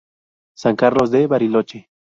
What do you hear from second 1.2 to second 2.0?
Bariloche.